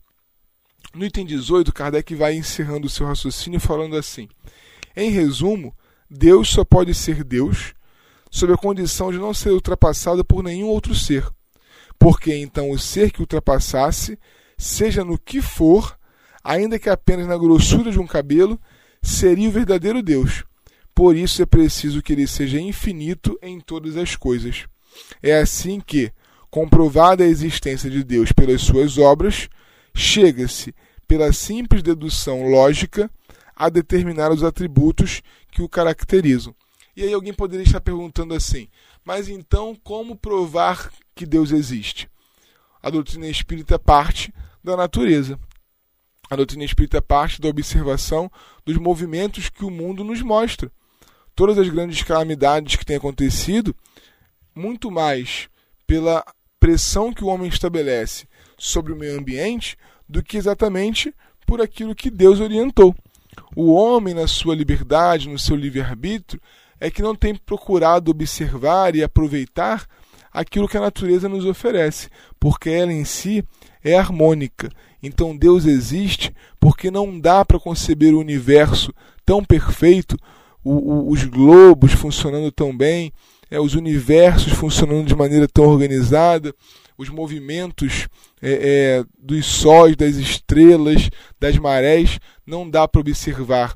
No 0.94 1.04
item 1.04 1.26
18, 1.26 1.72
Kardec 1.72 2.14
vai 2.14 2.34
encerrando 2.34 2.86
o 2.86 2.90
seu 2.90 3.06
raciocínio 3.06 3.60
falando 3.60 3.96
assim: 3.96 4.28
Em 4.96 5.10
resumo, 5.10 5.74
Deus 6.08 6.48
só 6.48 6.64
pode 6.64 6.94
ser 6.94 7.22
Deus 7.22 7.74
sob 8.30 8.52
a 8.52 8.56
condição 8.56 9.10
de 9.12 9.18
não 9.18 9.34
ser 9.34 9.50
ultrapassado 9.50 10.24
por 10.24 10.42
nenhum 10.42 10.66
outro 10.66 10.94
ser. 10.94 11.26
Porque 11.98 12.34
então 12.34 12.70
o 12.70 12.78
ser 12.78 13.10
que 13.10 13.20
ultrapassasse, 13.20 14.18
seja 14.56 15.04
no 15.04 15.18
que 15.18 15.42
for, 15.42 15.98
ainda 16.42 16.78
que 16.78 16.88
apenas 16.88 17.26
na 17.26 17.36
grossura 17.36 17.90
de 17.90 17.98
um 17.98 18.06
cabelo, 18.06 18.58
seria 19.02 19.48
o 19.48 19.52
verdadeiro 19.52 20.02
Deus. 20.02 20.44
Por 20.94 21.16
isso 21.16 21.42
é 21.42 21.46
preciso 21.46 22.02
que 22.02 22.12
ele 22.12 22.26
seja 22.26 22.60
infinito 22.60 23.38
em 23.42 23.60
todas 23.60 23.96
as 23.96 24.16
coisas. 24.16 24.66
É 25.22 25.38
assim 25.38 25.80
que, 25.80 26.12
comprovada 26.50 27.24
a 27.24 27.28
existência 27.28 27.88
de 27.88 28.02
Deus 28.02 28.32
pelas 28.32 28.62
suas 28.62 28.98
obras, 28.98 29.48
chega-se, 29.94 30.74
pela 31.06 31.32
simples 31.32 31.82
dedução 31.82 32.48
lógica, 32.48 33.10
a 33.54 33.68
determinar 33.68 34.32
os 34.32 34.42
atributos 34.42 35.22
que 35.50 35.62
o 35.62 35.68
caracterizam. 35.68 36.54
E 36.96 37.02
aí 37.02 37.12
alguém 37.12 37.32
poderia 37.32 37.64
estar 37.64 37.80
perguntando 37.80 38.34
assim: 38.34 38.68
mas 39.04 39.28
então 39.28 39.76
como 39.82 40.16
provar 40.16 40.92
que 41.14 41.26
Deus 41.26 41.50
existe? 41.50 42.08
A 42.82 42.90
doutrina 42.90 43.26
espírita 43.26 43.78
parte 43.78 44.32
da 44.62 44.76
natureza. 44.76 45.38
A 46.30 46.36
doutrina 46.36 46.64
espírita 46.64 47.02
parte 47.02 47.40
da 47.40 47.48
observação 47.48 48.30
dos 48.64 48.76
movimentos 48.76 49.48
que 49.48 49.64
o 49.64 49.70
mundo 49.70 50.04
nos 50.04 50.22
mostra. 50.22 50.70
Todas 51.34 51.58
as 51.58 51.68
grandes 51.68 52.02
calamidades 52.02 52.76
que 52.76 52.84
têm 52.84 52.96
acontecido, 52.96 53.74
muito 54.54 54.90
mais 54.90 55.48
pela 55.86 56.24
pressão 56.60 57.12
que 57.12 57.24
o 57.24 57.28
homem 57.28 57.48
estabelece 57.48 58.28
sobre 58.56 58.92
o 58.92 58.96
meio 58.96 59.18
ambiente 59.18 59.76
do 60.06 60.22
que 60.22 60.36
exatamente 60.36 61.14
por 61.46 61.60
aquilo 61.60 61.94
que 61.94 62.10
Deus 62.10 62.38
orientou. 62.38 62.94
O 63.56 63.72
homem, 63.72 64.14
na 64.14 64.26
sua 64.26 64.54
liberdade, 64.54 65.28
no 65.28 65.38
seu 65.38 65.56
livre-arbítrio, 65.56 66.40
é 66.78 66.90
que 66.90 67.02
não 67.02 67.14
tem 67.14 67.34
procurado 67.34 68.10
observar 68.10 68.94
e 68.94 69.02
aproveitar 69.02 69.86
aquilo 70.32 70.68
que 70.68 70.76
a 70.76 70.80
natureza 70.80 71.28
nos 71.28 71.44
oferece, 71.44 72.08
porque 72.38 72.70
ela 72.70 72.92
em 72.92 73.04
si 73.04 73.44
é 73.82 73.96
harmônica. 73.96 74.70
Então 75.02 75.36
Deus 75.36 75.64
existe 75.64 76.32
porque 76.58 76.90
não 76.90 77.18
dá 77.18 77.44
para 77.44 77.58
conceber 77.58 78.14
o 78.14 78.20
universo 78.20 78.92
tão 79.24 79.44
perfeito, 79.44 80.16
o, 80.62 80.72
o, 80.72 81.10
os 81.10 81.24
globos 81.24 81.92
funcionando 81.92 82.52
tão 82.52 82.76
bem, 82.76 83.12
é, 83.50 83.58
os 83.60 83.74
universos 83.74 84.52
funcionando 84.52 85.06
de 85.06 85.14
maneira 85.14 85.48
tão 85.48 85.64
organizada, 85.64 86.54
os 86.96 87.08
movimentos 87.08 88.08
é, 88.40 88.52
é, 89.00 89.04
dos 89.18 89.46
sóis, 89.46 89.96
das 89.96 90.16
estrelas, 90.16 91.10
das 91.38 91.56
marés, 91.56 92.20
não 92.46 92.68
dá 92.68 92.86
para 92.86 93.00
observar, 93.00 93.74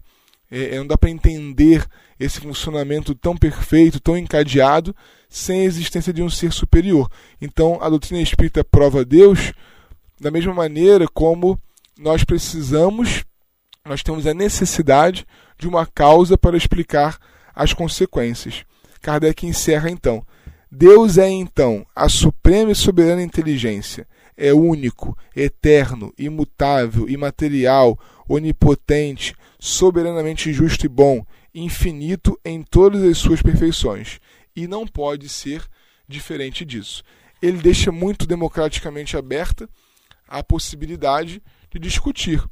é, 0.50 0.74
é, 0.74 0.78
não 0.78 0.86
dá 0.86 0.96
para 0.96 1.10
entender 1.10 1.84
esse 2.20 2.40
funcionamento 2.40 3.14
tão 3.14 3.36
perfeito, 3.36 3.98
tão 3.98 4.16
encadeado, 4.16 4.94
sem 5.28 5.62
a 5.62 5.64
existência 5.64 6.12
de 6.12 6.22
um 6.22 6.30
ser 6.30 6.52
superior. 6.52 7.10
Então, 7.40 7.78
a 7.82 7.88
doutrina 7.88 8.22
espírita 8.22 8.62
prova 8.62 9.04
Deus 9.04 9.52
da 10.20 10.30
mesma 10.30 10.54
maneira 10.54 11.08
como 11.08 11.58
nós 11.98 12.24
precisamos, 12.24 13.24
nós 13.84 14.02
temos 14.02 14.26
a 14.26 14.34
necessidade 14.34 15.26
de 15.58 15.66
uma 15.66 15.86
causa 15.86 16.38
para 16.38 16.56
explicar 16.56 17.18
as 17.54 17.72
consequências. 17.72 18.64
Kardec 19.04 19.46
encerra 19.46 19.90
então. 19.90 20.26
Deus 20.72 21.18
é 21.18 21.28
então 21.28 21.86
a 21.94 22.08
suprema 22.08 22.72
e 22.72 22.74
soberana 22.74 23.22
inteligência. 23.22 24.08
é 24.36 24.52
único, 24.52 25.16
eterno, 25.36 26.12
imutável, 26.18 27.08
imaterial, 27.08 27.96
onipotente, 28.26 29.36
soberanamente 29.60 30.52
justo 30.52 30.86
e 30.86 30.88
bom, 30.88 31.24
infinito 31.54 32.36
em 32.44 32.62
todas 32.62 33.04
as 33.04 33.18
suas 33.18 33.40
perfeições, 33.40 34.18
e 34.56 34.66
não 34.66 34.88
pode 34.88 35.28
ser 35.28 35.62
diferente 36.08 36.64
disso. 36.64 37.04
Ele 37.40 37.58
deixa 37.58 37.92
muito 37.92 38.26
democraticamente 38.26 39.16
aberta 39.16 39.68
a 40.26 40.42
possibilidade 40.42 41.40
de 41.70 41.78
discutir. 41.78 42.42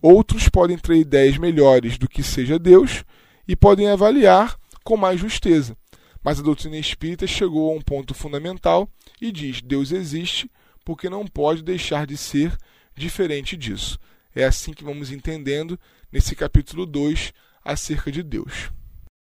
Outros 0.00 0.48
podem 0.48 0.78
ter 0.78 0.94
ideias 0.94 1.38
melhores 1.38 1.98
do 1.98 2.08
que 2.08 2.22
seja 2.22 2.56
Deus 2.56 3.02
e 3.48 3.56
podem 3.56 3.88
avaliar 3.88 4.59
com 4.84 4.96
mais 4.96 5.20
justeza. 5.20 5.76
Mas 6.22 6.38
a 6.38 6.42
doutrina 6.42 6.76
espírita 6.76 7.26
chegou 7.26 7.70
a 7.70 7.74
um 7.74 7.80
ponto 7.80 8.14
fundamental 8.14 8.88
e 9.20 9.32
diz: 9.32 9.62
Deus 9.62 9.90
existe 9.92 10.50
porque 10.84 11.08
não 11.08 11.26
pode 11.26 11.62
deixar 11.62 12.06
de 12.06 12.16
ser 12.16 12.56
diferente 12.94 13.56
disso. 13.56 13.98
É 14.34 14.44
assim 14.44 14.72
que 14.72 14.84
vamos 14.84 15.10
entendendo 15.10 15.78
nesse 16.12 16.36
capítulo 16.36 16.86
2 16.86 17.32
acerca 17.64 18.12
de 18.12 18.22
Deus. 18.22 18.70